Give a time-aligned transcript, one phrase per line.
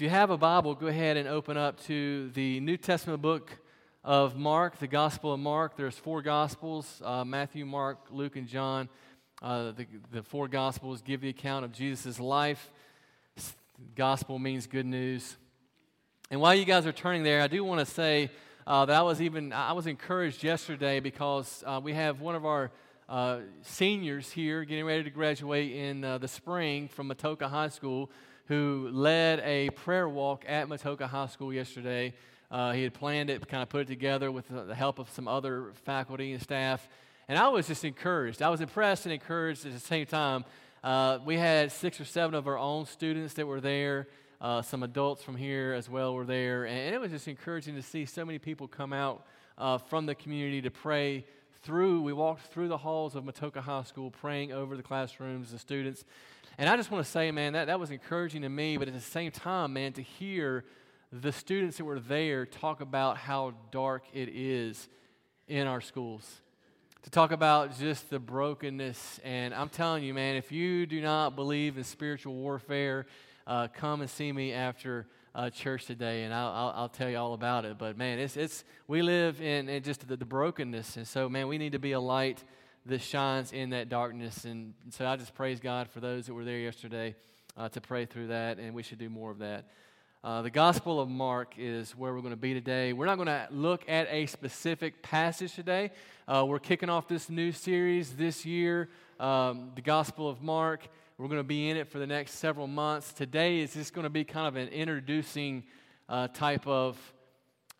[0.00, 3.50] If you have a Bible, go ahead and open up to the New Testament book
[4.02, 5.76] of Mark, the Gospel of Mark.
[5.76, 8.88] There's four Gospels uh, Matthew, Mark, Luke, and John.
[9.42, 12.72] Uh, the, the four Gospels give the account of Jesus' life.
[13.94, 15.36] Gospel means good news.
[16.30, 18.30] And while you guys are turning there, I do want to say
[18.66, 22.46] uh, that I was even I was encouraged yesterday because uh, we have one of
[22.46, 22.70] our
[23.06, 28.10] uh, seniors here getting ready to graduate in uh, the spring from Matoka High School
[28.50, 32.12] who led a prayer walk at Matoka High School yesterday.
[32.50, 35.28] Uh, he had planned it, kind of put it together with the help of some
[35.28, 36.88] other faculty and staff.
[37.28, 38.42] And I was just encouraged.
[38.42, 40.44] I was impressed and encouraged at the same time.
[40.82, 44.08] Uh, we had six or seven of our own students that were there.
[44.40, 46.64] Uh, some adults from here as well were there.
[46.66, 49.26] And it was just encouraging to see so many people come out
[49.58, 51.24] uh, from the community to pray
[51.62, 52.02] through.
[52.02, 56.04] We walked through the halls of Matoka High School praying over the classrooms, the students.
[56.60, 58.92] And I just want to say, man, that, that was encouraging to me, but at
[58.92, 60.66] the same time, man, to hear
[61.10, 64.90] the students that were there talk about how dark it is
[65.48, 66.42] in our schools.
[67.04, 69.20] To talk about just the brokenness.
[69.24, 73.06] And I'm telling you, man, if you do not believe in spiritual warfare,
[73.46, 77.16] uh, come and see me after uh, church today, and I'll, I'll, I'll, tell you
[77.16, 77.78] all about it.
[77.78, 81.48] But man, it's, it's we live in, in just the, the brokenness, and so man,
[81.48, 82.44] we need to be a light
[82.86, 84.44] that shines in that darkness.
[84.44, 87.14] And so I just praise God for those that were there yesterday
[87.56, 89.66] uh, to pray through that, and we should do more of that.
[90.22, 92.92] Uh, the Gospel of Mark is where we're going to be today.
[92.92, 95.92] We're not going to look at a specific passage today.
[96.28, 100.86] Uh, we're kicking off this new series this year, um, the Gospel of Mark.
[101.16, 103.12] We're going to be in it for the next several months.
[103.12, 105.64] Today is just going to be kind of an introducing
[106.08, 106.98] uh, type of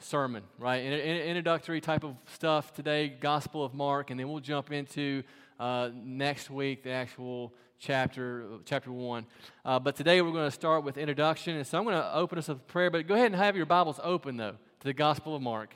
[0.03, 0.83] sermon, right?
[0.83, 5.23] In, in, introductory type of stuff today, Gospel of Mark, and then we'll jump into
[5.59, 9.27] uh, next week the actual chapter, chapter one.
[9.65, 12.39] Uh, but today we're going to start with introduction, and so I'm going to open
[12.39, 12.91] us with prayer.
[12.91, 15.75] But go ahead and have your Bibles open though to the Gospel of Mark,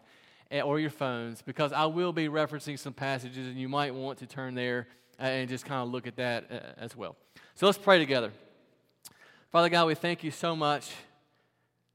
[0.51, 4.19] eh, or your phones, because I will be referencing some passages, and you might want
[4.21, 4.89] to turn there
[5.21, 7.17] uh, and just kind of look at that uh, as well.
[7.55, 8.33] So let's pray together.
[9.53, 10.91] Father God, we thank you so much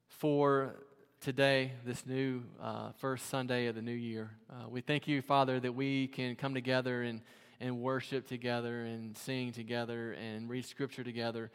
[0.08, 0.76] for
[1.22, 4.32] today, this new uh, first Sunday of the new year.
[4.50, 7.22] Uh, we thank you, Father, that we can come together and,
[7.60, 11.52] and worship together and sing together and read Scripture together.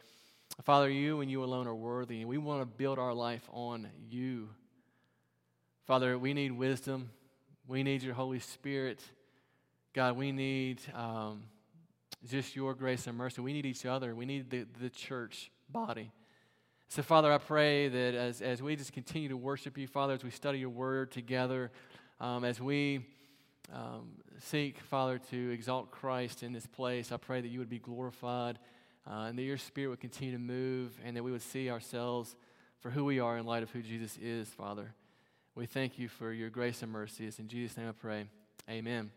[0.63, 3.87] Father, you and you alone are worthy, and we want to build our life on
[4.07, 4.49] you.
[5.87, 7.09] Father, we need wisdom.
[7.67, 9.01] We need your Holy Spirit.
[9.93, 11.41] God, we need um,
[12.29, 13.41] just your grace and mercy.
[13.41, 14.13] We need each other.
[14.13, 16.11] We need the, the church body.
[16.87, 20.23] So, Father, I pray that as, as we just continue to worship you, Father, as
[20.23, 21.71] we study your word together,
[22.21, 23.05] um, as we
[23.73, 27.79] um, seek, Father, to exalt Christ in this place, I pray that you would be
[27.79, 28.59] glorified
[29.09, 32.35] uh, and that your spirit would continue to move and that we would see ourselves
[32.79, 34.93] for who we are in light of who Jesus is, Father.
[35.55, 37.25] We thank you for your grace and mercy.
[37.25, 38.25] It's in Jesus' name I pray.
[38.69, 39.11] Amen.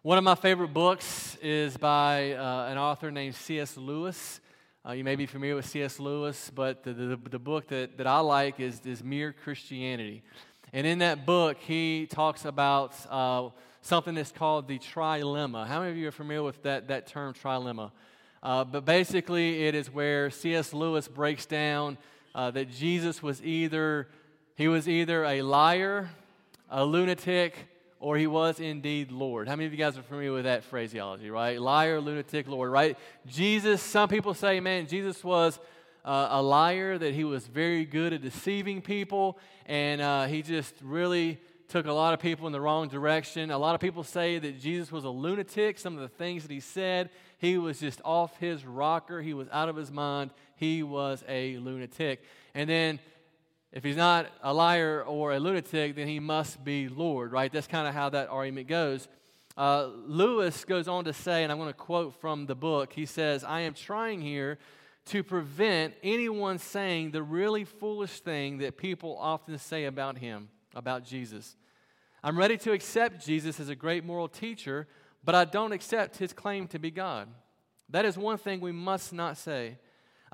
[0.00, 3.76] One of my favorite books is by uh, an author named C.S.
[3.76, 4.40] Lewis.
[4.84, 6.00] Uh, you may be familiar with C.S.
[6.00, 10.24] Lewis, but the, the, the, book that, that I like is, is Mere Christianity.
[10.72, 13.50] And in that book, he talks about uh,
[13.80, 15.68] something that's called the trilemma.
[15.68, 17.92] How many of you are familiar with that, that term, trilemma?
[18.42, 20.74] Uh, but basically, it is where C.S.
[20.74, 21.96] Lewis breaks down
[22.34, 24.08] uh, that Jesus was either,
[24.56, 26.10] he was either a liar,
[26.68, 27.54] a lunatic,
[28.02, 29.46] or he was indeed Lord.
[29.46, 31.60] How many of you guys are familiar with that phraseology, right?
[31.60, 32.98] Liar, lunatic, Lord, right?
[33.28, 35.60] Jesus, some people say, man, Jesus was
[36.04, 40.74] uh, a liar, that he was very good at deceiving people, and uh, he just
[40.82, 43.52] really took a lot of people in the wrong direction.
[43.52, 45.78] A lot of people say that Jesus was a lunatic.
[45.78, 47.08] Some of the things that he said,
[47.38, 49.22] he was just off his rocker.
[49.22, 50.32] He was out of his mind.
[50.56, 52.24] He was a lunatic.
[52.52, 52.98] And then
[53.72, 57.50] if he's not a liar or a lunatic, then he must be Lord, right?
[57.50, 59.08] That's kind of how that argument goes.
[59.56, 63.06] Uh, Lewis goes on to say, and I'm going to quote from the book, he
[63.06, 64.58] says, I am trying here
[65.06, 71.04] to prevent anyone saying the really foolish thing that people often say about him, about
[71.04, 71.56] Jesus.
[72.22, 74.86] I'm ready to accept Jesus as a great moral teacher,
[75.24, 77.28] but I don't accept his claim to be God.
[77.88, 79.78] That is one thing we must not say.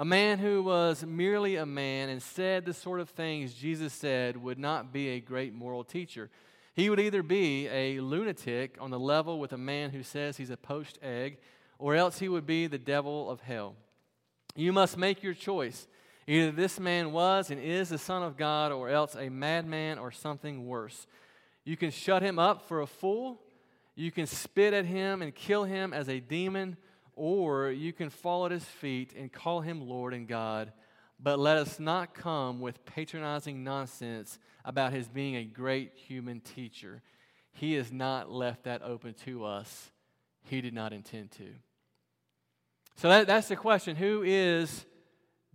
[0.01, 4.37] A man who was merely a man and said the sort of things Jesus said
[4.37, 6.31] would not be a great moral teacher.
[6.73, 10.51] He would either be a lunatic on the level with a man who says he's
[10.51, 11.39] a poached egg,
[11.81, 13.75] or else he would be the devil of hell.
[14.55, 15.89] You must make your choice.
[16.29, 20.13] Either this man was and is the Son of God, or else a madman or
[20.13, 21.09] something worse.
[21.65, 23.41] You can shut him up for a fool,
[23.97, 26.77] you can spit at him and kill him as a demon
[27.19, 30.73] or you can fall at his feet and call him Lord and God,
[31.21, 37.03] but let us not come with patronizing nonsense about his being a great human teacher.
[37.53, 39.91] He has not left that open to us.
[40.45, 41.49] He did not intend to.
[42.97, 44.87] So that, that's the question Who is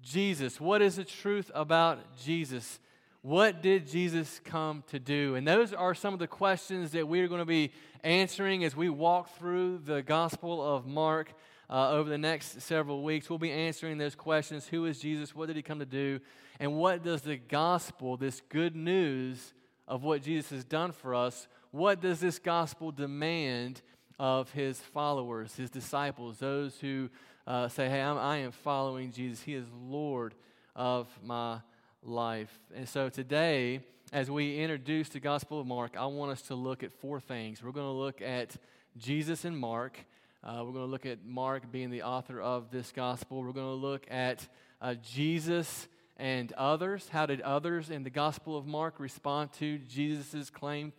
[0.01, 0.59] Jesus?
[0.59, 2.79] What is the truth about Jesus?
[3.21, 5.35] What did Jesus come to do?
[5.35, 7.71] And those are some of the questions that we're going to be
[8.03, 11.33] answering as we walk through the Gospel of Mark
[11.69, 13.29] uh, over the next several weeks.
[13.29, 15.35] We'll be answering those questions Who is Jesus?
[15.35, 16.19] What did he come to do?
[16.59, 19.53] And what does the gospel, this good news
[19.87, 23.81] of what Jesus has done for us, what does this gospel demand
[24.19, 27.09] of his followers, his disciples, those who
[27.47, 29.43] uh, say, Hey, I'm, I am following Jesus?
[29.43, 30.35] He is Lord
[30.75, 31.59] of my
[32.03, 32.59] life.
[32.75, 33.81] And so today,
[34.11, 37.63] as we introduce the Gospel of Mark, I want us to look at four things.
[37.63, 38.55] We're going to look at
[38.97, 39.97] Jesus and Mark.
[40.45, 43.41] Uh, we're going to look at Mark being the author of this Gospel.
[43.41, 44.45] We're going to look at
[44.81, 45.87] uh, Jesus
[46.17, 47.07] and others.
[47.07, 50.91] How did others in the Gospel of Mark respond to Jesus' claim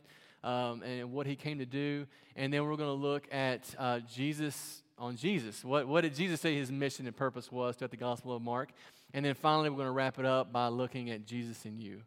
[0.43, 2.07] um, and what he came to do?
[2.37, 5.63] And then we're going to look at uh, Jesus on Jesus.
[5.63, 8.71] What, what did Jesus say his mission and purpose was throughout the Gospel of Mark?
[9.13, 12.01] And then finally, we're going to wrap it up by looking at Jesus in you.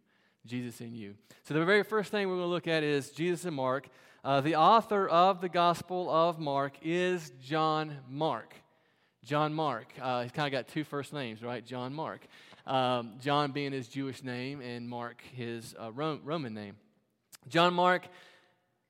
[0.47, 1.13] Jesus in you.
[1.43, 3.89] So, the very first thing we're going to look at is Jesus and Mark.
[4.27, 8.53] Uh, the author of the Gospel of Mark is John Mark.
[9.23, 9.87] John Mark.
[10.01, 11.65] Uh, he's kind of got two first names, right?
[11.65, 12.27] John Mark.
[12.65, 16.75] Um, John being his Jewish name, and Mark his uh, Roman name.
[17.47, 18.05] John Mark,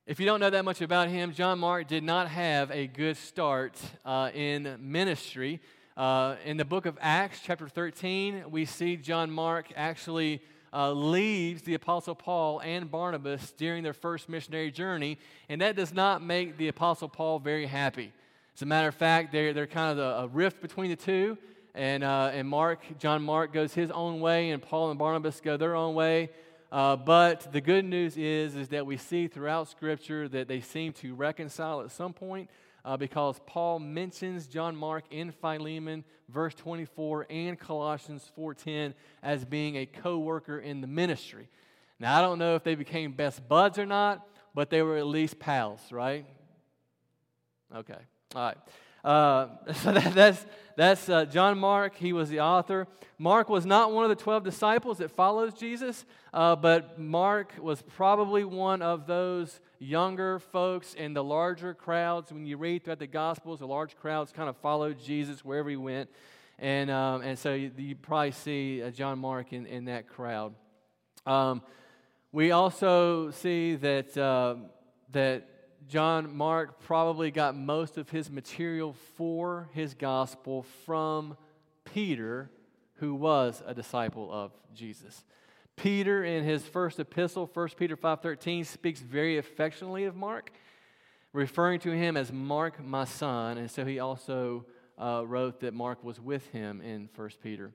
[0.08, 3.16] if you don't know that much about him, John Mark did not have a good
[3.16, 5.62] start uh, in ministry.
[5.96, 10.42] Uh, in the book of Acts, chapter 13, we see John Mark actually
[10.74, 15.18] uh, leaves the Apostle Paul and Barnabas during their first missionary journey,
[15.50, 18.12] and that does not make the Apostle Paul very happy.
[18.56, 21.38] As a matter of fact, they're, they're kind of a, rift between the two,
[21.76, 25.58] and, uh, and Mark, John Mark, goes his own way, and Paul and Barnabas go
[25.58, 26.30] their own way.
[26.72, 30.92] Uh, but the good news is, is that we see throughout Scripture that they seem
[30.94, 32.50] to reconcile at some point
[32.86, 39.76] uh, because Paul mentions John Mark in Philemon, verse 24, and Colossians 4.10 as being
[39.76, 41.50] a co-worker in the ministry.
[42.00, 45.08] Now, I don't know if they became best buds or not, but they were at
[45.08, 46.26] least pals, right?
[47.76, 48.00] Okay,
[48.36, 48.58] all right.
[49.04, 50.46] Uh, so that, that's,
[50.76, 51.96] that's uh, John Mark.
[51.96, 52.88] He was the author.
[53.18, 57.82] Mark was not one of the 12 disciples that follows Jesus, uh, but Mark was
[57.82, 62.32] probably one of those younger folks and the larger crowds.
[62.32, 65.76] When you read throughout the Gospels, the large crowds kind of followed Jesus wherever he
[65.76, 66.10] went.
[66.60, 70.56] And, um, and so you, you, probably see uh, John Mark in, in that crowd.
[71.26, 71.62] Um,
[72.32, 74.56] we also see that, uh,
[75.12, 75.48] that
[75.88, 81.38] John Mark probably got most of his material for his gospel from
[81.86, 82.50] Peter,
[82.96, 85.24] who was a disciple of Jesus.
[85.78, 90.52] Peter in his first epistle, 1 Peter 5:13, speaks very affectionately of Mark,
[91.34, 94.66] referring to him as Mark, my son, and so he also
[94.98, 97.72] uh, wrote that Mark was with him in 1 Peter.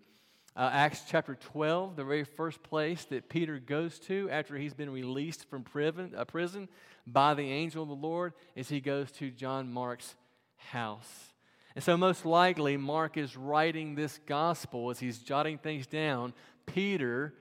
[0.56, 4.90] Uh, Acts chapter 12, the very first place that Peter goes to after he's been
[4.90, 6.68] released from prison, uh, prison
[7.06, 10.16] by the angel of the Lord, is he goes to John Mark's
[10.56, 11.32] house.
[11.74, 16.34] And so, most likely, Mark is writing this gospel as he's jotting things down.
[16.66, 17.32] Peter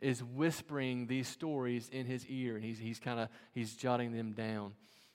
[0.00, 4.32] is whispering these stories in his ear, and he's, he's kind of he's jotting them
[4.32, 4.72] down.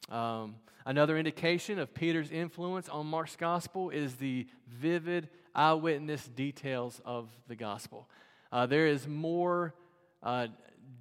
[0.09, 0.55] Um,
[0.85, 7.55] another indication of Peter's influence on Mark's gospel is the vivid eyewitness details of the
[7.55, 8.09] gospel.
[8.51, 9.73] Uh, there is more
[10.21, 10.47] uh,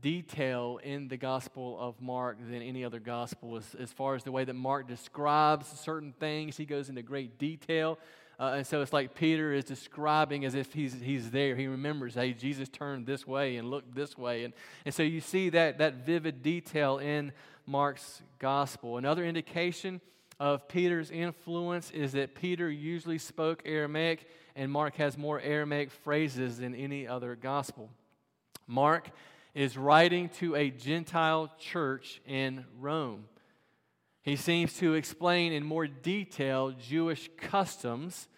[0.01, 4.33] detail in the gospel of Mark than any other gospel as, as far as the
[4.33, 6.57] way that Mark describes certain things.
[6.57, 7.99] He goes into great detail.
[8.41, 11.55] Uh, and so it's like Peter is describing as if he's, he's there.
[11.55, 14.45] He remembers, hey, Jesus turned this way and looked this way.
[14.45, 17.33] And, and so you see that, that vivid detail in
[17.67, 18.99] Mark's gospel.
[18.99, 20.01] Another indication
[20.41, 26.59] of Peter's influence is that Peter usually spoke Aramaic, and Mark has more Aramaic phrases
[26.59, 27.91] than any other gospel.
[28.67, 29.11] Mark
[29.55, 33.27] is writing to a Gentile church in Rome.
[34.23, 38.29] He seems to explain in more detail Jewish customs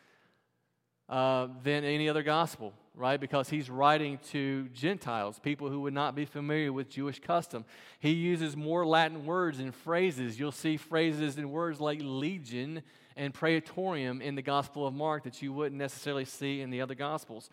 [1.10, 3.20] uh, than any other gospel, right?
[3.20, 7.66] Because he's writing to Gentiles, people who would not be familiar with Jewish custom.
[8.00, 10.40] He uses more Latin words and phrases.
[10.40, 12.82] You'll see phrases and words like legion
[13.14, 16.94] and praetorium in the Gospel of Mark that you wouldn't necessarily see in the other
[16.94, 17.50] Gospels.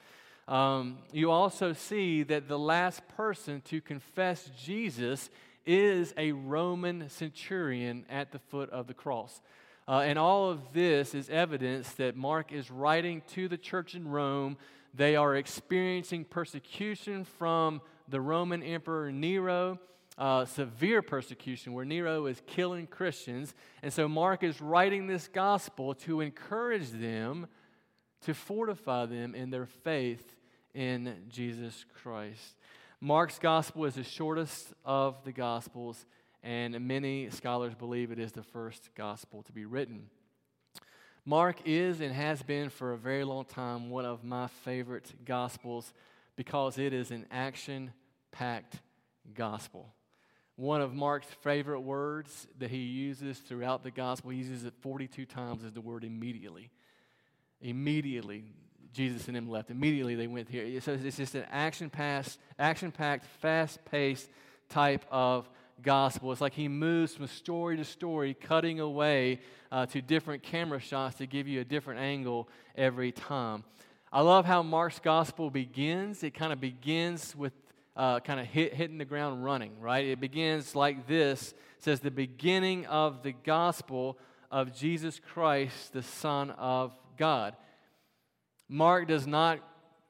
[0.48, 5.30] Um, you also see that the last person to confess Jesus
[5.66, 9.42] is a Roman centurion at the foot of the cross.
[9.88, 14.08] Uh, and all of this is evidence that Mark is writing to the church in
[14.08, 14.58] Rome
[14.94, 19.80] They are experiencing persecution from the Roman Emperor Nero.
[20.18, 23.54] Uh, severe persecution where Nero is killing Christians.
[23.82, 27.48] And so Mark is writing this gospel to encourage them,
[28.24, 30.36] to fortify them in their faith
[30.74, 32.58] in Jesus Christ.
[33.04, 36.06] Mark's gospel is the shortest of the gospels,
[36.44, 40.04] and many scholars believe it is the first gospel to be written.
[41.26, 45.96] Mark is and has been for a very long time one of my favorite gospels
[46.36, 47.92] because it is an action
[48.32, 48.76] packed
[49.34, 49.96] gospel.
[50.56, 55.26] One of Mark's favorite words that he uses throughout the gospel, he uses it 42
[55.26, 56.70] times, is the word immediately.
[57.62, 58.44] Immediately,
[58.94, 59.70] Jesus and them left.
[59.70, 60.80] Immediately, they went here.
[60.82, 64.30] So it's just an action packed, action packed, fast paced
[64.70, 65.50] type of
[65.82, 66.32] gospel.
[66.32, 69.40] It's like he moves from story to story, cutting away
[69.72, 73.64] uh, to different camera shots to give you a different angle every time.
[74.12, 76.24] I love how Mark's gospel begins.
[76.24, 77.54] It kind of begins with
[77.96, 80.06] uh, kind of hit, hitting the ground running, right?
[80.06, 84.18] It begins like this it says, The beginning of the gospel
[84.52, 87.56] of Jesus Christ, the Son of God.
[88.74, 89.60] Mark does not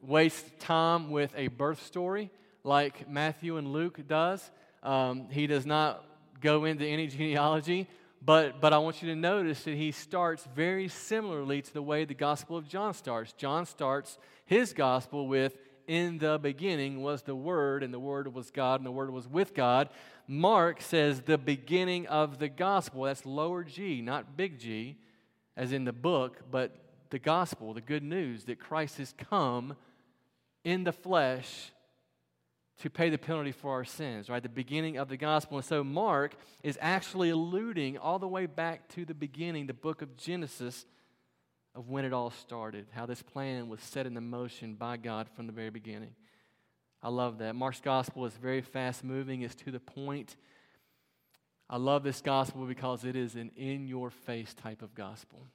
[0.03, 2.29] waste time with a birth story
[2.63, 4.51] like Matthew and Luke does.
[4.83, 6.05] Um, he does not
[6.41, 7.87] go into any genealogy,
[8.23, 12.05] but, but I want you to notice that he starts very similarly to the way
[12.05, 13.33] the Gospel of John starts.
[13.33, 18.51] John starts his Gospel with, In the beginning was the Word, and the Word was
[18.51, 19.89] God, and the Word was with God.
[20.27, 23.05] Mark says, The beginning of the Gospel.
[23.05, 24.97] That's lower G, not big G,
[25.57, 26.75] as in the book, but
[27.11, 29.75] the Gospel, the good news that Christ has come
[30.63, 31.71] in the flesh
[32.79, 34.41] to pay the penalty for our sins, right?
[34.41, 35.57] The beginning of the gospel.
[35.57, 40.01] And so Mark is actually alluding all the way back to the beginning, the book
[40.01, 40.85] of Genesis,
[41.75, 45.45] of when it all started, how this plan was set into motion by God from
[45.45, 46.15] the very beginning.
[47.03, 47.55] I love that.
[47.55, 50.35] Mark's gospel is very fast moving, it's to the point.
[51.69, 55.47] I love this gospel because it is an in your face type of gospel.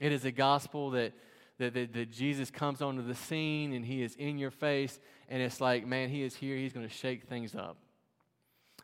[0.00, 1.12] It is a gospel that
[1.58, 4.98] that, that, that, Jesus comes onto the scene and he is in your face,
[5.28, 6.56] and it's like, man, he is here.
[6.56, 7.76] He's going to shake things up.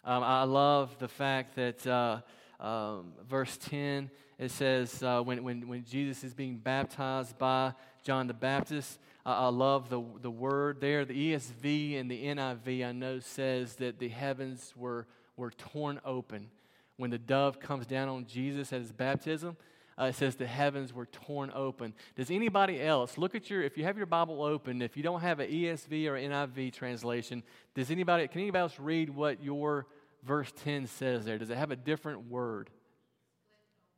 [0.05, 2.21] Um, I love the fact that uh,
[2.61, 8.27] um, verse 10, it says, uh, when, when, when Jesus is being baptized by John
[8.27, 11.05] the Baptist, uh, I love the, the word there.
[11.05, 16.51] The ESV and the NIV, I know, says that the heavens were, were torn open.
[16.97, 19.57] When the dove comes down on Jesus at his baptism,
[20.01, 21.93] uh, it says the heavens were torn open.
[22.17, 25.21] Does anybody else look at your, if you have your Bible open, if you don't
[25.21, 27.43] have an ESV or NIV translation,
[27.75, 29.87] does anybody, can anybody else read what your
[30.23, 31.37] verse 10 says there?
[31.37, 32.71] Does it have a different word?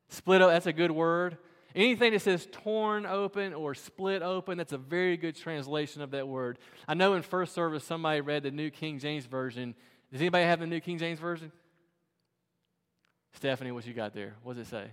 [0.09, 1.38] Split up, that's a good word.
[1.75, 6.26] Anything that says torn open or split open, that's a very good translation of that
[6.26, 6.59] word.
[6.88, 9.75] I know in first service somebody read the New King James Version.
[10.11, 11.52] Does anybody have the New King James Version?
[13.35, 14.35] Stephanie, what you got there?
[14.42, 14.90] What does it say?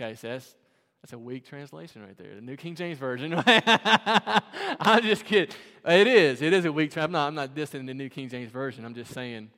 [0.00, 0.54] Okay, so that's,
[1.02, 2.34] that's a weak translation right there.
[2.34, 3.34] The New King James Version.
[3.46, 5.54] I'm just kidding.
[5.84, 6.40] It is.
[6.40, 6.96] It is a weak.
[6.96, 7.26] I'm not.
[7.26, 8.86] I'm not dissing the New King James Version.
[8.86, 9.50] I'm just saying.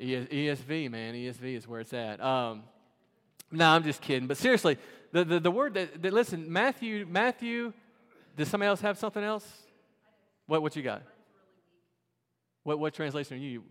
[0.00, 1.14] ESV, man.
[1.14, 2.20] ESV is where it's at.
[2.20, 2.64] Um,
[3.52, 4.26] no, I'm just kidding.
[4.26, 4.76] But seriously,
[5.12, 7.72] the, the, the word that, that, listen, Matthew, Matthew,
[8.36, 9.46] does somebody else have something else?
[10.46, 11.02] What, what you got?
[12.64, 13.62] What, what translation are you?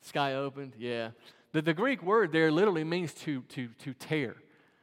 [0.00, 1.10] Sky opened, yeah.
[1.52, 4.36] The, the Greek word there literally means to, to, to tear,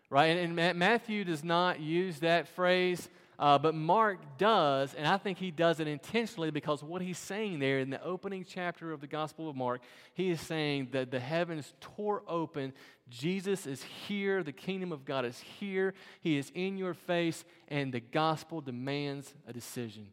[0.09, 0.25] right?
[0.25, 3.09] And, and Matthew does not use that phrase,
[3.39, 7.59] uh, but Mark does, and I think he does it intentionally because what he's saying
[7.59, 9.81] there in the opening chapter of the Gospel of Mark,
[10.13, 12.73] he is saying that the heavens tore open.
[13.09, 14.43] Jesus is here.
[14.43, 15.93] The kingdom of God is here.
[16.19, 20.07] He is in your face, and the gospel demands a decision.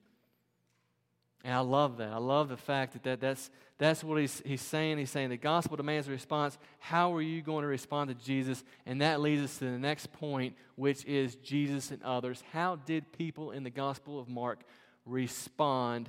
[1.44, 2.10] And I love that.
[2.10, 4.96] I love the fact that, that that's, that's what he's, he's saying.
[4.96, 6.56] He's saying the gospel demands a response.
[6.78, 8.64] How are you going to respond to Jesus?
[8.86, 12.42] And that leads us to the next point, which is Jesus and others.
[12.52, 14.60] How did people in the Gospel of Mark
[15.04, 16.08] respond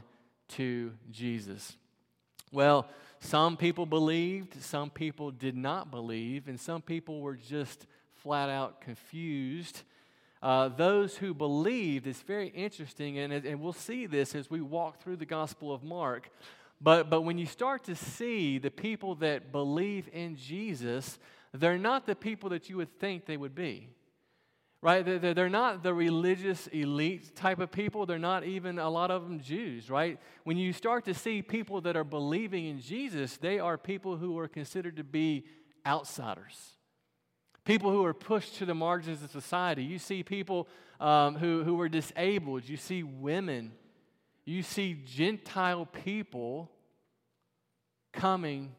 [0.49, 1.75] to Jesus?
[2.53, 2.87] Well,
[3.19, 8.79] some people believed, some people did not believe, and some people were just flat out
[8.79, 9.81] confused
[10.41, 15.01] uh, those who believed is very interesting, and, and we'll see this as we walk
[15.01, 16.29] through the Gospel of Mark.
[16.81, 21.17] But, but when you start to see the people that believe in Jesus,
[21.53, 23.89] they're not the people that you would think they would be.
[24.81, 25.03] Right?
[25.03, 28.05] They're, they're not the religious elite type of people.
[28.05, 30.19] They're not even a lot of them Jews, right?
[30.43, 34.37] When you start to see people that are believing in Jesus, they are people who
[34.37, 35.45] are considered to be
[35.87, 36.74] outsiders
[37.65, 39.83] people who are pushed to the margins of society.
[39.83, 40.67] You see people
[40.99, 42.69] um, who, who are disabled.
[42.69, 43.73] You see women.
[44.45, 46.71] You see Gentile people
[48.13, 48.73] coming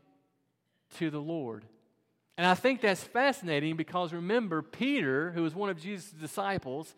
[0.98, 1.64] to the Lord.
[2.38, 6.94] And I think that's fascinating because remember, Peter, who was one of Jesus' disciples,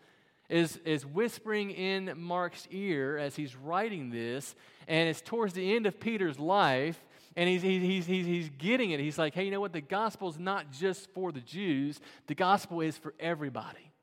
[0.49, 4.55] is, is whispering in Mark's ear as he's writing this.
[4.87, 7.03] And it's towards the end of Peter's life.
[7.39, 8.99] And he's, he's, he's, he's getting it.
[8.99, 9.71] He's like, hey, you know what?
[9.71, 13.93] The gospel is not just for the Jews, the gospel is for everybody.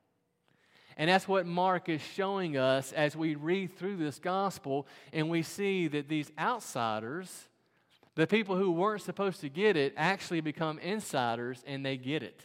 [0.97, 5.43] And that's what Mark is showing us as we read through this gospel and we
[5.43, 7.51] see that these outsiders,
[8.15, 12.41] the people who weren't supposed to get it, actually become insiders and they get it.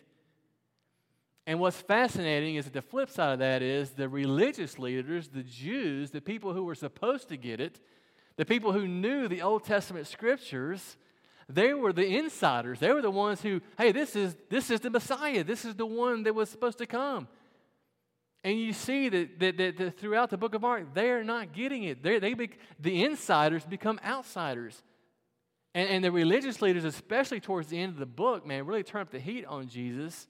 [1.47, 5.43] And what's fascinating is that the flip side of that is the religious leaders, the
[5.43, 7.79] Jews, the people who were supposed to get it,
[8.37, 10.97] the people who knew the Old Testament scriptures,
[11.47, 12.79] they were the insiders.
[12.79, 15.43] They were the ones who, hey, this is, this is the Messiah.
[15.43, 17.27] This is the one that was supposed to come.
[18.43, 21.83] And you see that, that, that, that throughout the book of Mark, they're not getting
[21.83, 22.01] it.
[22.01, 24.81] They're, they be, the insiders become outsiders.
[25.75, 29.01] And, and the religious leaders, especially towards the end of the book, man, really turn
[29.01, 30.27] up the heat on Jesus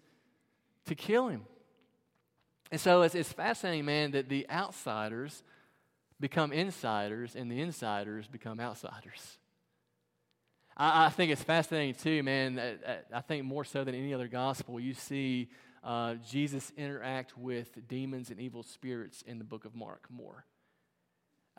[0.85, 1.45] to kill him.
[2.71, 5.43] And so it's, it's fascinating, man, that the outsiders
[6.21, 9.37] become insiders and the insiders become outsiders.
[10.77, 12.59] I, I think it's fascinating, too, man.
[13.13, 15.49] I think more so than any other gospel, you see
[15.83, 20.45] uh, Jesus interact with demons and evil spirits in the book of Mark more.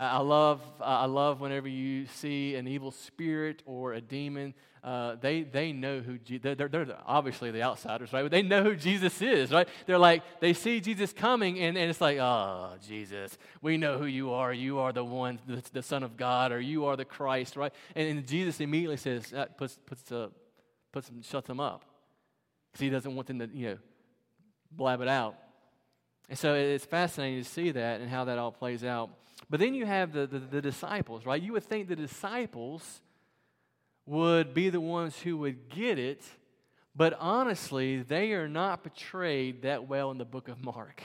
[0.03, 4.55] I love, I love whenever you see an evil spirit or a demon.
[4.83, 8.23] Uh, they, they know who Je- they're, they're, obviously the outsiders, right?
[8.23, 9.69] But they know who Jesus is, right?
[9.87, 14.07] They're like they see Jesus coming, and, and it's like, oh, Jesus, we know who
[14.07, 14.53] you are.
[14.53, 17.73] You are the one, the, the Son of God, or you are the Christ, right?
[17.95, 20.29] And, and Jesus immediately says, that uh, puts puts uh,
[20.91, 21.85] puts them, shuts them up
[22.73, 23.79] because he doesn't want them to, you know,
[24.73, 25.37] blab it out.
[26.29, 29.11] And so it's fascinating to see that and how that all plays out.
[29.53, 31.43] But then you have the, the, the, disciples, right?
[31.43, 33.03] You would think the disciples
[34.07, 36.25] would be the ones who would get it,
[36.97, 41.03] but honestly, they are not portrayed that well in the book of Mark.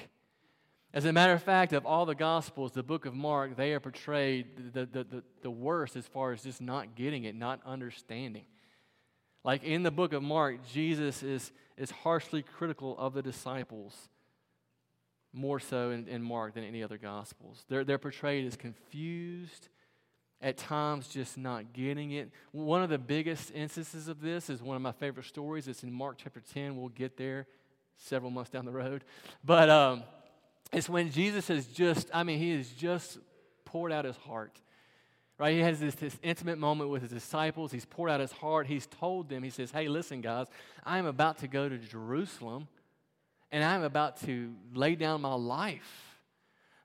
[0.93, 3.81] As a matter of fact, of all the Gospels, the book of Mark, they are
[3.81, 8.45] portrayed the, the, the, the worst as far as just not getting it, not understanding.
[9.43, 14.07] Like in the book of Mark, Jesus is, is harshly critical of the disciples
[15.33, 17.65] more so in, in Mark than any other Gospels.
[17.69, 19.69] They're, they're portrayed as confused,
[20.41, 22.29] at times just not getting it.
[22.51, 25.67] One of the biggest instances of this is one of my favorite stories.
[25.67, 26.77] It's in Mark chapter 10.
[26.77, 27.47] We'll get there
[27.97, 29.03] several months down the road.
[29.43, 30.03] But um,
[30.71, 33.17] it's when Jesus has just, I mean, he has just
[33.65, 34.61] poured out his heart.
[35.39, 35.53] Right?
[35.53, 37.71] He has this, this intimate moment with his disciples.
[37.71, 38.65] He's poured out his heart.
[38.65, 40.47] He's told them, he says, Hey, listen, guys,
[40.83, 42.67] I am about to go to Jerusalem
[43.51, 46.03] and I'm about to lay down my life.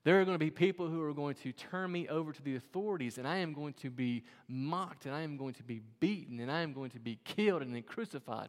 [0.05, 2.57] There are going to be people who are going to turn me over to the
[2.57, 6.41] authorities, and I am going to be mocked, and I am going to be beaten,
[6.41, 8.49] and I am going to be killed and then crucified.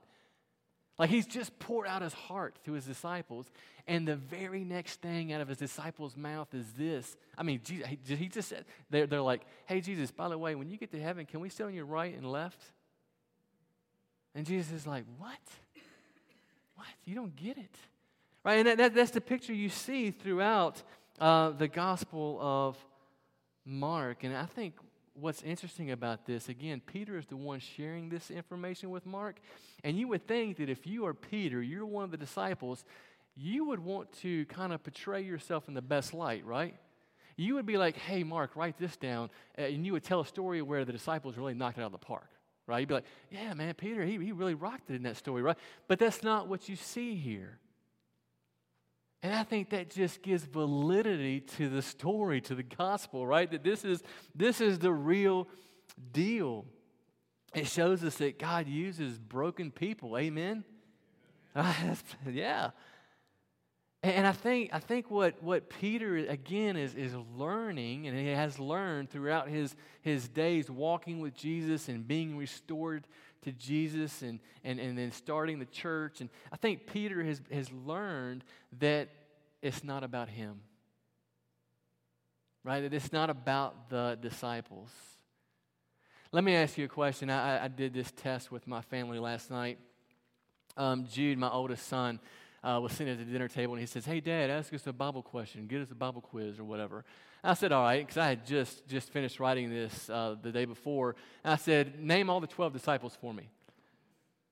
[0.98, 3.52] Like he's just poured out his heart to his disciples,
[3.88, 7.16] and the very next thing out of his disciples' mouth is this.
[7.38, 10.70] I mean, Jesus, he just said, they're, they're like, hey, Jesus, by the way, when
[10.70, 12.60] you get to heaven, can we sit on your right and left?
[14.36, 15.40] And Jesus is like, what?
[16.76, 16.88] What?
[17.06, 17.76] You don't get it.
[18.44, 18.56] Right?
[18.56, 20.84] And that, that, that's the picture you see throughout
[21.20, 22.78] uh, the Gospel of
[23.66, 24.24] Mark.
[24.24, 24.76] And I think
[25.14, 29.38] what's interesting about this, again, Peter is the one sharing this information with Mark.
[29.84, 32.84] And you would think that if you are Peter, you're one of the disciples,
[33.36, 36.76] you would want to kind of portray yourself in the best light, right?
[37.36, 39.30] You would be like, hey, Mark, write this down.
[39.56, 41.98] And you would tell a story where the disciples really knocked it out of the
[41.98, 42.30] park,
[42.68, 42.80] right?
[42.80, 45.58] You'd be like, yeah, man, Peter, he, he really rocked it in that story, right?
[45.88, 47.58] But that's not what you see here.
[49.24, 53.50] And I think that just gives validity to the story, to the gospel, right?
[53.50, 54.04] That this is,
[54.36, 55.48] this is the real
[56.12, 56.66] deal.
[57.56, 60.18] It shows us that God uses broken people.
[60.18, 60.66] Amen?
[62.30, 62.72] yeah.
[64.02, 68.60] And I think, I think what, what Peter, again, is, is learning, and he has
[68.60, 73.08] learned throughout his, his days walking with Jesus and being restored
[73.44, 76.22] to Jesus and, and, and then starting the church.
[76.22, 78.44] And I think Peter has, has learned
[78.80, 79.10] that
[79.62, 80.62] it's not about him,
[82.64, 82.82] right?
[82.82, 84.90] That it's not about the disciples.
[86.32, 87.30] Let me ask you a question.
[87.30, 89.78] I, I did this test with my family last night.
[90.76, 92.20] Um, Jude, my oldest son,
[92.64, 94.94] uh, was sitting at the dinner table and he says, Hey, Dad, ask us a
[94.94, 95.68] Bible question.
[95.68, 97.04] Get us a Bible quiz or whatever.
[97.44, 100.66] I said, All right, because I had just, just finished writing this uh, the day
[100.66, 101.16] before.
[101.44, 103.50] And I said, Name all the 12 disciples for me.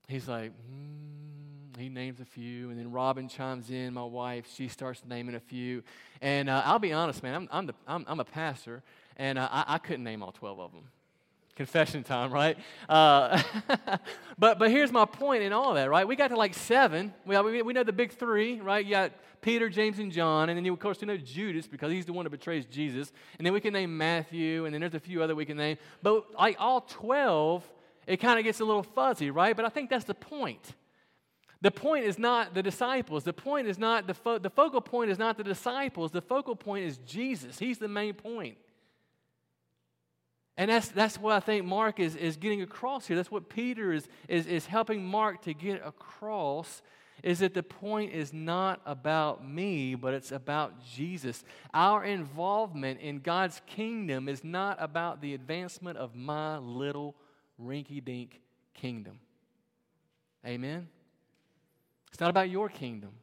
[0.07, 2.69] He's like, hmm, he names a few.
[2.69, 5.83] And then Robin chimes in, my wife, she starts naming a few.
[6.21, 8.83] And uh, I'll be honest, man, I'm, I'm, the, I'm, I'm a pastor,
[9.15, 10.83] and uh, I, I couldn't name all 12 of them
[11.55, 12.57] confession time, right?
[12.87, 13.41] Uh,
[14.37, 16.07] but but here's my point in all that, right?
[16.07, 17.13] We got to like seven.
[17.25, 18.83] We, we, we know the big three, right?
[18.85, 19.11] You got
[19.41, 22.13] Peter, James, and John, and then you, of course you know Judas because he's the
[22.13, 23.11] one that betrays Jesus.
[23.37, 25.77] And then we can name Matthew, and then there's a few other we can name.
[26.01, 27.63] But like all twelve,
[28.07, 29.55] it kind of gets a little fuzzy, right?
[29.55, 30.75] But I think that's the point.
[31.61, 33.23] The point is not the disciples.
[33.23, 36.11] The point is not the fo- the focal point is not the disciples.
[36.11, 37.59] The focal point is Jesus.
[37.59, 38.57] He's the main point.
[40.61, 43.15] And that's, that's what I think Mark is, is getting across here.
[43.15, 46.83] That's what Peter is, is, is helping Mark to get across
[47.23, 51.43] is that the point is not about me, but it's about Jesus.
[51.73, 57.15] Our involvement in God's kingdom is not about the advancement of my little
[57.59, 58.39] rinky dink
[58.75, 59.19] kingdom.
[60.45, 60.87] Amen?
[62.11, 63.13] It's not about your kingdom.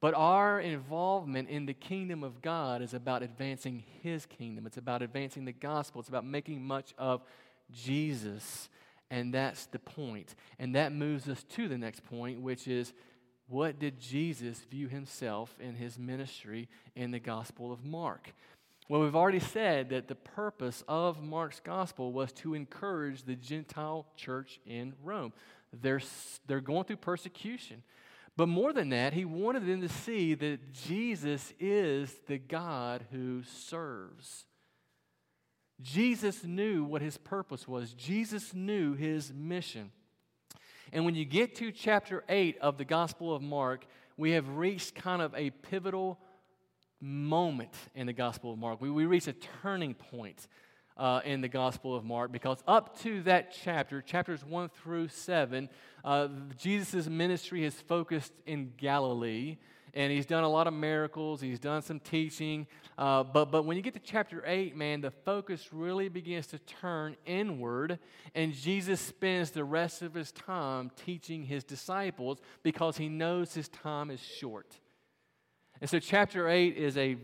[0.00, 4.66] But our involvement in the kingdom of God is about advancing His kingdom.
[4.66, 6.00] It's about advancing the gospel.
[6.00, 7.22] It's about making much of
[7.72, 8.68] Jesus.
[9.10, 10.34] And that's the point.
[10.58, 12.92] And that moves us to the next point, which is
[13.48, 18.34] what did Jesus view himself in his ministry in the Gospel of Mark?
[18.90, 24.06] Well, we've already said that the purpose of Mark's gospel was to encourage the Gentile
[24.16, 25.32] church in Rome.
[25.72, 26.00] They're,
[26.46, 27.82] they're going through persecution.
[28.38, 33.42] But more than that, he wanted them to see that Jesus is the God who
[33.42, 34.44] serves.
[35.82, 39.90] Jesus knew what his purpose was, Jesus knew his mission.
[40.92, 43.84] And when you get to chapter 8 of the Gospel of Mark,
[44.16, 46.20] we have reached kind of a pivotal
[47.00, 48.80] moment in the Gospel of Mark.
[48.80, 50.46] We, we reach a turning point
[50.98, 55.68] uh, in the Gospel of Mark because up to that chapter, chapters 1 through 7,
[56.08, 59.58] uh, Jesus' ministry has focused in Galilee.
[59.92, 61.42] And he's done a lot of miracles.
[61.42, 62.66] He's done some teaching.
[62.96, 66.58] Uh, but, but when you get to chapter 8, man, the focus really begins to
[66.60, 67.98] turn inward.
[68.34, 73.68] And Jesus spends the rest of his time teaching his disciples because he knows his
[73.68, 74.78] time is short.
[75.80, 77.18] And so, chapter 8 is a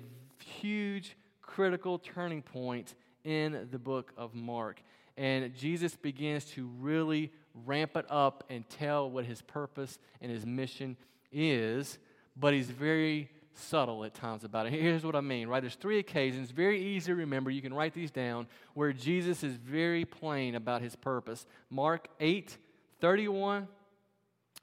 [0.61, 2.95] huge, critical turning point
[3.25, 4.83] in the book of Mark.
[5.17, 7.33] And Jesus begins to really
[7.67, 10.97] ramp it up and tell what his purpose and his mission
[11.33, 11.99] is,
[12.37, 14.73] but he's very subtle at times about it.
[14.81, 15.61] Here's what I mean, right?
[15.61, 17.51] There's three occasions, very easy to remember.
[17.51, 21.47] You can write these down, where Jesus is very plain about his purpose.
[21.71, 22.57] Mark 8
[23.01, 23.69] 31,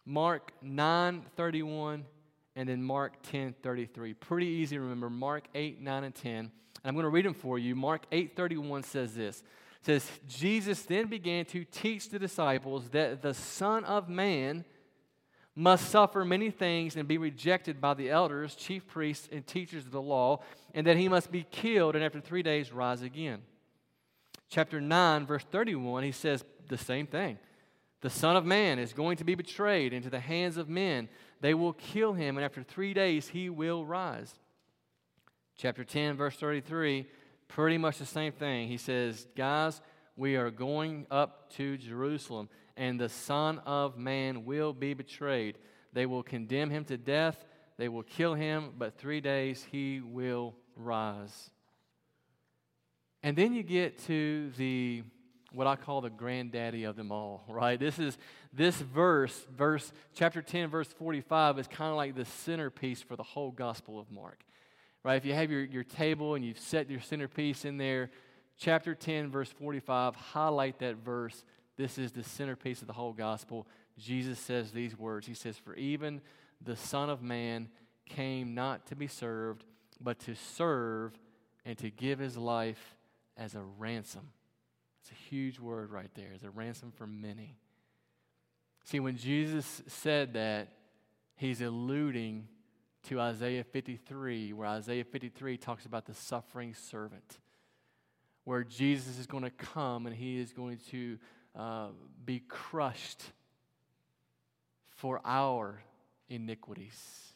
[0.06, 2.06] Mark 9 31,
[2.56, 4.13] and then Mark 10 33.
[4.15, 5.10] Pretty easy to remember.
[5.10, 6.51] Mark 8, 9, and 10.
[6.84, 7.75] And I'm going to read them for you.
[7.75, 9.43] Mark 8:31 says this.
[9.82, 14.63] Says Jesus then began to teach the disciples that the Son of Man
[15.56, 19.91] must suffer many things and be rejected by the elders, chief priests, and teachers of
[19.91, 20.39] the law,
[20.74, 23.41] and that he must be killed and after three days rise again.
[24.50, 27.38] Chapter 9, verse 31, he says the same thing.
[28.02, 31.10] The Son of Man is going to be betrayed into the hands of men.
[31.39, 34.34] They will kill him, and after three days he will rise.
[35.56, 37.06] Chapter 10, verse 33,
[37.51, 38.67] pretty much the same thing.
[38.67, 39.81] He says, Guys,
[40.15, 45.57] we are going up to Jerusalem, and the Son of Man will be betrayed.
[45.93, 47.45] They will condemn him to death,
[47.77, 51.49] they will kill him, but three days he will rise.
[53.23, 55.03] And then you get to the
[55.51, 57.77] what I call the granddaddy of them all, right?
[57.77, 58.17] This is
[58.53, 63.23] this verse, verse chapter 10, verse 45, is kind of like the centerpiece for the
[63.23, 64.39] whole Gospel of Mark
[65.03, 65.15] right?
[65.15, 68.11] If you have your, your table and you've set your centerpiece in there,
[68.57, 71.43] chapter 10, verse 45, highlight that verse.
[71.77, 73.67] This is the centerpiece of the whole gospel.
[73.97, 76.21] Jesus says these words He says, For even
[76.61, 77.69] the Son of Man
[78.05, 79.63] came not to be served,
[79.99, 81.13] but to serve
[81.65, 82.95] and to give his life
[83.37, 84.29] as a ransom.
[85.01, 87.57] It's a huge word right there, as a ransom for many.
[88.83, 90.69] See, when Jesus said that,
[91.35, 92.47] he's alluding
[93.09, 97.39] to Isaiah 53, where Isaiah 53 talks about the suffering servant,
[98.43, 101.17] where Jesus is going to come and he is going to
[101.55, 101.87] uh,
[102.23, 103.23] be crushed
[104.89, 105.81] for our
[106.29, 107.31] iniquities.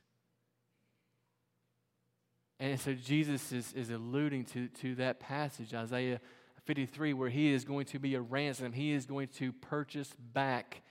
[2.59, 6.21] And so Jesus is, is alluding to, to that passage, Isaiah
[6.65, 8.71] 53, where he is going to be a ransom.
[8.71, 10.81] He is going to purchase back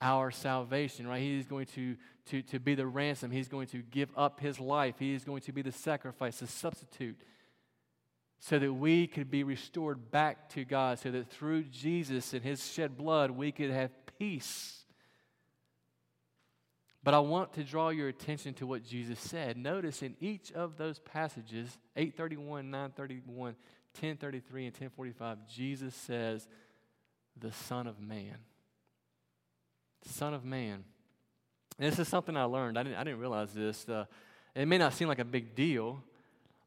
[0.00, 1.20] our salvation, right?
[1.20, 3.30] He is going to, to, to be the ransom.
[3.30, 4.96] He's going to give up his life.
[4.98, 7.16] He is going to be the sacrifice, the substitute,
[8.38, 12.70] so that we could be restored back to God, so that through Jesus and his
[12.70, 14.84] shed blood, we could have peace.
[17.02, 19.56] But I want to draw your attention to what Jesus said.
[19.56, 23.54] Notice in each of those passages, 831, 931,
[23.94, 26.48] 1033, and 1045, Jesus says,
[27.38, 28.36] the Son of Man.
[30.04, 30.84] Son of Man.
[31.78, 32.78] And this is something I learned.
[32.78, 33.88] I didn't, I didn't realize this.
[33.88, 34.06] Uh,
[34.54, 36.02] it may not seem like a big deal,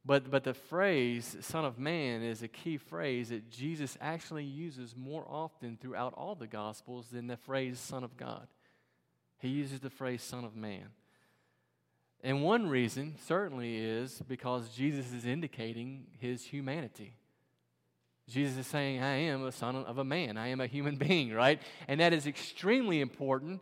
[0.06, 4.96] but, but the phrase Son of Man is a key phrase that Jesus actually uses
[4.96, 8.48] more often throughout all the Gospels than the phrase Son of God.
[9.40, 10.90] He uses the phrase Son of Man.
[12.22, 17.14] And one reason certainly is because Jesus is indicating his humanity.
[18.30, 20.38] Jesus is saying, I am a son of a man.
[20.38, 21.62] I am a human being, right?
[21.88, 23.62] And that is extremely important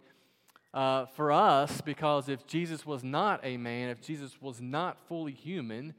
[0.73, 5.32] uh, for us because if Jesus was not a man, if Jesus was not fully
[5.32, 5.93] human,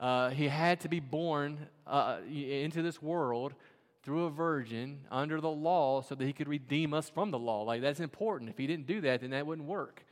[0.00, 3.54] uh, he had to be born uh, into this world
[4.02, 7.62] through a virgin under the law so that he could redeem us from the law.
[7.62, 8.50] Like, that's important.
[8.50, 10.04] If he didn't do that, then that wouldn't work.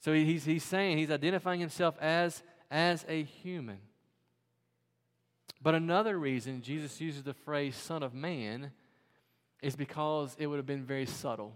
[0.00, 3.78] So he's, he's saying, he's identifying himself as, as a human.
[5.62, 8.72] But another reason Jesus uses the phrase Son of Man
[9.62, 11.54] is because it would have been very subtle.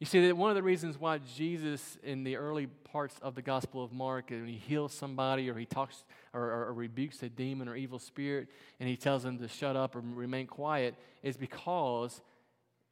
[0.00, 3.42] You see, that one of the reasons why Jesus, in the early parts of the
[3.42, 7.28] Gospel of Mark, when he heals somebody or he talks or, or, or, rebukes a
[7.28, 8.48] demon or evil spirit
[8.80, 12.22] and he tells them to shut up or remain quiet, is because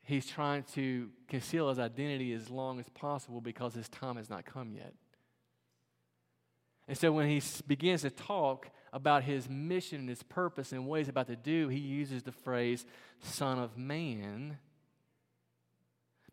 [0.03, 4.45] he's trying to conceal his identity as long as possible because his time has not
[4.45, 4.93] come yet.
[6.87, 11.01] And so when he begins to talk about his mission and his purpose and what
[11.01, 12.85] he's about to do, he uses the phrase
[13.21, 14.59] Son of Man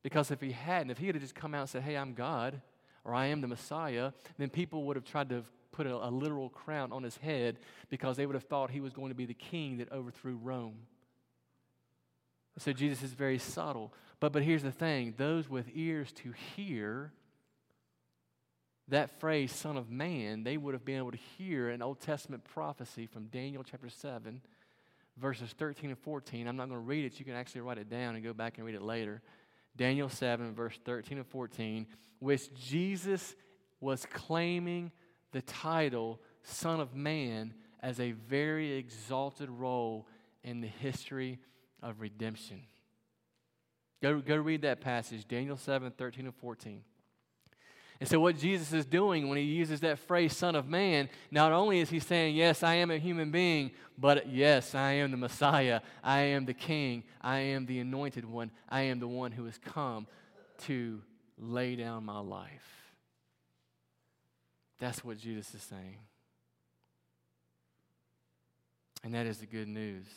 [0.06, 2.62] because if he hadn't, if he had just come out and said, Hey, I'm God,
[3.04, 6.48] or I am the Messiah, then people would have tried to put a, a literal
[6.48, 7.58] crown on his head
[7.90, 10.76] because they would have thought he was going to be the king that overthrew Rome.
[12.60, 13.96] So Jesus is very subtle.
[14.20, 17.12] But, but here's the thing those with ears to hear
[18.90, 22.44] that phrase, Son of Man, they would have been able to hear an Old Testament
[22.44, 24.42] prophecy from Daniel chapter 7,
[25.18, 26.48] verses 13 and 14.
[26.48, 27.20] I'm not going to read it.
[27.20, 29.22] You can actually write it down and go back and read it later.
[29.76, 31.88] Daniel 7, verse 13 and 14,
[32.20, 33.36] which Jesus
[33.82, 34.92] was claiming
[35.32, 40.08] the title Son of Man as a very exalted role
[40.44, 41.40] in the history
[41.82, 42.62] of redemption.
[44.02, 46.84] Go, go read that passage, Daniel 7, 13 and 14.
[48.00, 51.54] And so, what Jesus is doing when he uses that phrase, Son of Man, not
[51.54, 55.18] only is he saying, Yes, I am a human being, but yes, I am the
[55.18, 55.82] Messiah.
[56.04, 57.04] I am the King.
[57.22, 58.52] I am the anointed one.
[58.68, 60.08] I am the one who has come
[60.64, 61.02] to
[61.38, 62.92] lay down my life.
[64.80, 66.00] That's what Jesus is saying.
[69.04, 70.08] And that is the good news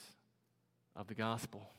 [0.96, 1.70] of the gospel.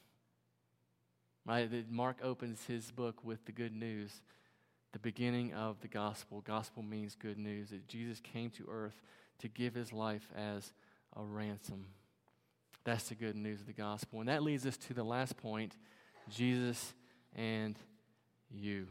[1.46, 1.70] Right?
[1.90, 4.22] Mark opens his book with the good news
[4.92, 6.42] the beginning of the gospel.
[6.42, 9.02] Gospel means good news that Jesus came to earth
[9.40, 10.74] to give his life as
[11.16, 11.86] a ransom.
[12.84, 14.20] That's the good news of the gospel.
[14.20, 15.78] And that leads us to the last point
[16.30, 16.94] Jesus
[17.36, 17.76] and
[18.50, 18.88] you.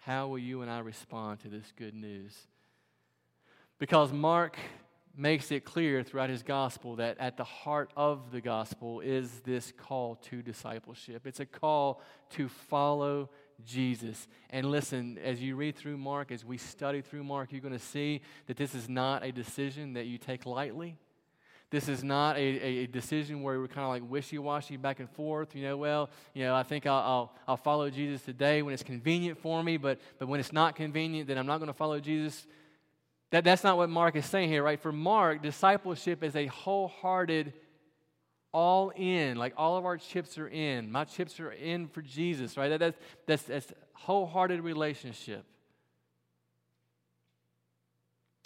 [0.00, 2.34] How will you and I respond to this good news?
[3.78, 4.56] Because Mark
[5.16, 9.72] makes it clear throughout his gospel that at the heart of the gospel is this
[9.76, 11.26] call to discipleship.
[11.26, 13.30] It's a call to follow
[13.64, 14.28] Jesus.
[14.50, 17.78] And listen, as you read through Mark, as we study through Mark, you're going to
[17.78, 20.96] see that this is not a decision that you take lightly.
[21.70, 25.10] This is not a, a decision where we're kind of like wishy washy back and
[25.10, 25.54] forth.
[25.54, 28.82] You know, well, you know, I think I'll, I'll, I'll, follow Jesus today when it's
[28.82, 32.00] convenient for me, but, but when it's not convenient, then I'm not going to follow
[32.00, 32.46] Jesus.
[33.30, 34.80] That, that's not what Mark is saying here, right?
[34.80, 37.52] For Mark, discipleship is a wholehearted
[38.52, 40.90] all in, like all of our chips are in.
[40.90, 42.68] My chips are in for Jesus, right?
[42.68, 45.44] That, that's, that's, that's wholehearted relationship.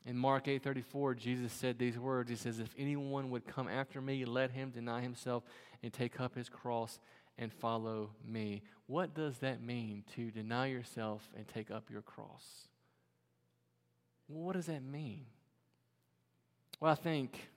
[0.05, 2.29] In Mark 8:34, Jesus said these words.
[2.29, 5.45] He says, "If anyone would come after me, let him deny himself
[5.83, 6.99] and take up his cross
[7.39, 12.67] and follow me." What does that mean to deny yourself and take up your cross?
[14.27, 15.27] What does that mean?
[16.81, 17.52] Well, I think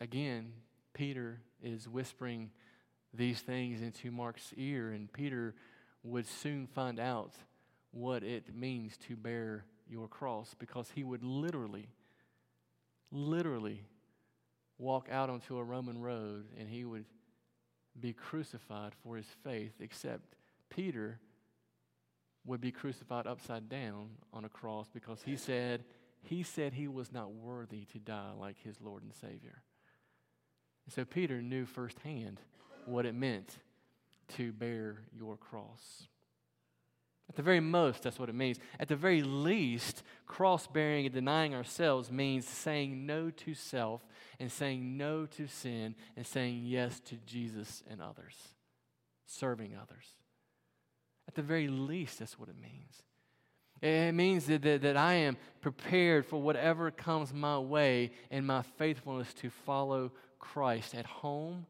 [0.00, 0.52] Again,
[0.94, 2.50] Peter is whispering
[3.14, 5.54] these things into Mark's ear, and Peter
[6.02, 7.32] would soon find out
[7.90, 11.88] what it means to bear your cross because he would literally,
[13.10, 13.84] literally
[14.78, 17.06] walk out onto a Roman road and he would
[17.98, 20.34] be crucified for his faith, except
[20.68, 21.18] Peter
[22.44, 25.84] would be crucified upside down on a cross because he said
[26.22, 29.62] he said he was not worthy to die like his Lord and Savior.
[30.86, 32.40] And so Peter knew firsthand
[32.86, 33.58] what it meant
[34.36, 36.06] to bear your cross.
[37.28, 38.58] At the very most, that's what it means.
[38.78, 44.06] At the very least, cross bearing and denying ourselves means saying no to self
[44.38, 48.36] and saying no to sin and saying yes to Jesus and others,
[49.26, 50.14] serving others.
[51.26, 53.02] At the very least, that's what it means.
[53.82, 58.62] It means that, that, that I am prepared for whatever comes my way in my
[58.62, 61.66] faithfulness to follow Christ at home,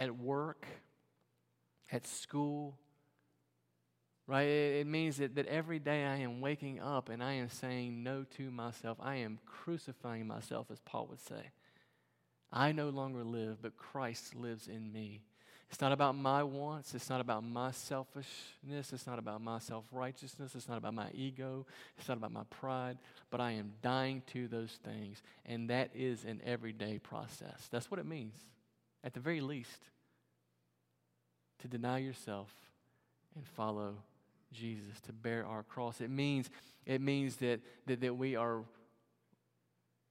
[0.00, 0.66] at work,
[1.90, 2.76] at school,
[4.26, 4.42] right?
[4.46, 8.24] It, means that, that every day I am waking up and I am saying no
[8.36, 8.98] to myself.
[9.00, 11.50] I am crucifying myself, as Paul would say.
[12.52, 15.22] I no longer live, but Christ lives in me.
[15.70, 16.94] It's not about my wants.
[16.94, 18.92] It's not about my selfishness.
[18.92, 20.54] It's not about my self righteousness.
[20.54, 21.66] It's not about my ego.
[21.98, 22.96] It's not about my pride.
[23.30, 25.22] But I am dying to those things.
[25.44, 27.68] And that is an everyday process.
[27.70, 28.34] That's what it means,
[29.04, 29.82] at the very least,
[31.60, 32.54] to deny yourself
[33.36, 33.94] and follow
[34.52, 36.00] Jesus, to bear our cross.
[36.00, 36.48] It means,
[36.86, 38.62] it means that, that, that we, are,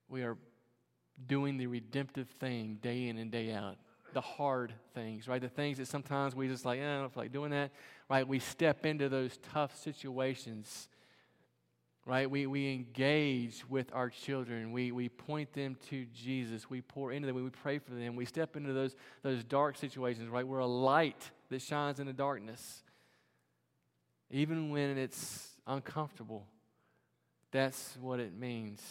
[0.07, 0.37] we are
[1.25, 3.77] doing the redemptive thing day in and day out.
[4.13, 5.41] The hard things, right?
[5.41, 7.71] The things that sometimes we just like, eh, I don't feel like doing that,
[8.09, 8.27] right?
[8.27, 10.87] We step into those tough situations,
[12.05, 12.29] right?
[12.29, 14.71] We, we engage with our children.
[14.71, 16.69] We, we point them to Jesus.
[16.69, 17.35] We pour into them.
[17.35, 18.15] We pray for them.
[18.15, 20.47] We step into those, those dark situations, right?
[20.47, 22.83] We're a light that shines in the darkness
[24.29, 26.45] even when it's uncomfortable.
[27.51, 28.81] That's what it means.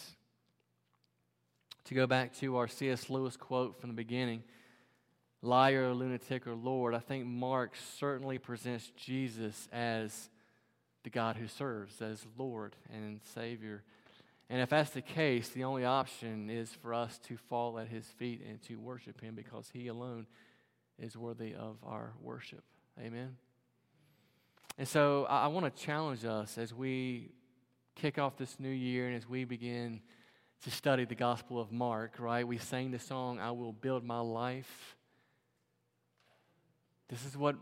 [1.85, 3.09] To go back to our C.S.
[3.09, 4.43] Lewis quote from the beginning
[5.47, 10.29] liar, lunatic, or Lord, I think Mark certainly presents Jesus as
[11.03, 13.83] the God who serves, as Lord and Savior.
[14.49, 18.05] And if that's the case, the only option is for us to fall at his
[18.05, 20.27] feet and to worship him because he alone
[20.99, 22.63] is worthy of our worship.
[22.99, 23.37] Amen.
[24.77, 27.31] And so I, I want to challenge us as we
[27.95, 30.01] kick off this new year and as we begin
[30.63, 32.45] to study the Gospel of Mark, right?
[32.45, 34.96] We sang the song, I Will Build My Life.
[37.09, 37.55] This is what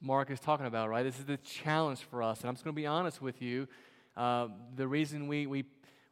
[0.00, 1.02] Mark is talking about, right?
[1.02, 2.40] This is the challenge for us.
[2.40, 3.66] And I'm just going to be honest with you.
[4.16, 5.64] Uh, the reason we, we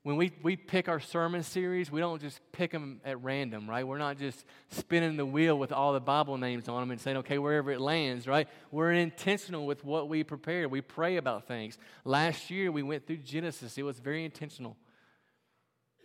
[0.03, 3.87] when we, we pick our sermon series, we don't just pick them at random, right?
[3.87, 7.19] We're not just spinning the wheel with all the Bible names on them and saying,
[7.19, 8.49] okay, wherever it lands, right?
[8.73, 10.69] We're intentional with what we prepare.
[10.69, 11.79] We pray about things.
[12.05, 14.77] Last year, we went through Genesis, it was very intentional.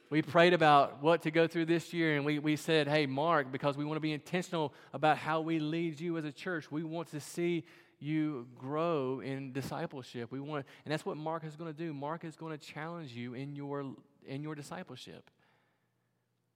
[0.09, 3.51] We prayed about what to go through this year, and we, we said, hey, Mark,
[3.51, 6.83] because we want to be intentional about how we lead you as a church, we
[6.83, 7.65] want to see
[7.99, 10.31] you grow in discipleship.
[10.31, 11.93] We want, and that's what Mark is going to do.
[11.93, 13.85] Mark is going to challenge you in your
[14.25, 15.29] in your discipleship.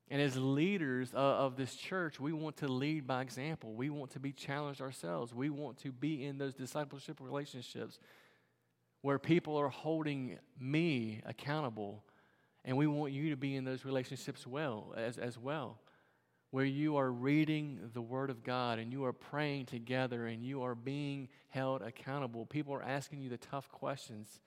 [0.10, 3.74] And as leaders of, this church, we want to lead by example.
[3.74, 5.34] We want to be challenged ourselves.
[5.34, 7.98] We want to be in those discipleship relationships
[9.04, 12.04] where people are holding me accountable,
[12.66, 15.80] and we want you to be in those relationships well as, as well
[16.52, 20.64] where you are reading the Word of God and you are praying together and you
[20.64, 22.46] are being held accountable.
[22.46, 24.42] People are asking you the tough questions.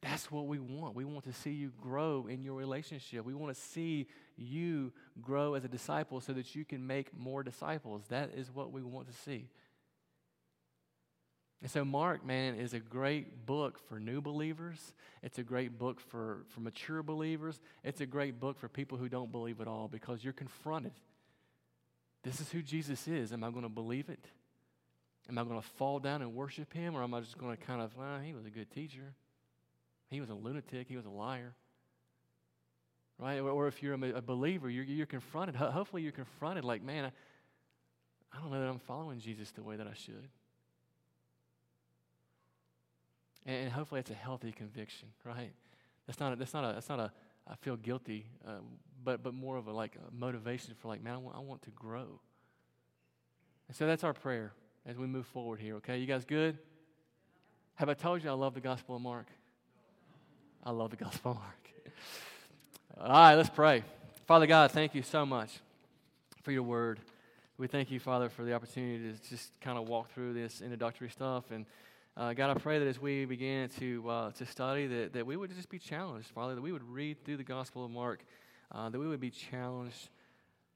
[0.00, 0.96] That's what we want.
[0.96, 3.24] We want to see you grow in your relationship.
[3.26, 7.42] We want to see you grow as a disciple so that you can make more
[7.42, 8.04] disciples.
[8.08, 9.50] That is what we want to see.
[11.62, 14.94] And so, Mark, man, is a great book for new believers.
[15.22, 17.60] It's a great book for, for mature believers.
[17.84, 20.92] It's a great book for people who don't believe at all because you're confronted.
[22.24, 23.32] This is who Jesus is.
[23.32, 24.24] Am I going to believe it?
[25.28, 26.96] Am I going to fall down and worship him?
[26.96, 29.14] Or am I just going to kind of, well, he was a good teacher.
[30.08, 30.88] He was a lunatic.
[30.88, 31.54] He was a liar.
[33.20, 33.38] Right?
[33.38, 35.54] Or, or if you're a, believer, you're, you're confronted.
[35.54, 39.76] Hopefully, you're confronted like, man, I, I don't know that I'm following Jesus the way
[39.76, 40.28] that I should.
[43.46, 45.52] And, hopefully it's a healthy conviction, right?
[46.06, 47.12] That's not a, that's not a, that's not a
[47.48, 48.58] I feel guilty, uh,
[49.04, 51.62] but, but more of a like a motivation for like, man, I want, I want
[51.62, 52.20] to grow.
[53.68, 54.52] And so that's our prayer
[54.86, 55.98] as we move forward here, okay?
[55.98, 56.58] You guys good?
[57.76, 59.26] Have I told you I love the Gospel of Mark?
[60.64, 61.70] I love the Gospel of Mark.
[63.00, 63.82] All right, let's pray.
[64.26, 65.50] Father God, thank you so much
[66.42, 67.00] for your word.
[67.58, 71.10] We thank you, Father, for the opportunity to just kind of walk through this introductory
[71.10, 71.66] stuff and
[72.16, 75.36] uh, God, I pray that as we begin to, uh, to study, that, that we
[75.36, 78.24] would just be challenged, Father, that we would read through the Gospel of Mark,
[78.70, 80.10] uh, that we would be challenged,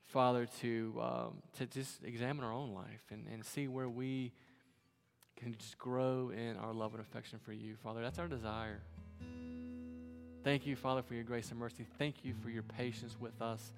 [0.04, 4.32] Father, to, um, to just examine our own life and, and see where we
[5.36, 8.00] can just grow in our love and affection for you, Father.
[8.00, 8.80] That's our desire.
[10.42, 11.86] Thank you, Father, for your grace and mercy.
[11.98, 13.72] Thank you for your patience with us.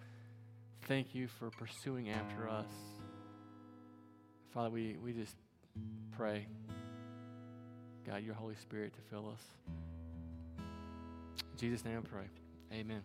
[0.83, 2.71] Thank you for pursuing after us.
[4.55, 5.35] Father, we, we just
[6.13, 6.47] pray.
[8.09, 9.43] God, your Holy Spirit to fill us.
[10.57, 12.25] In Jesus' name I pray.
[12.73, 13.03] Amen.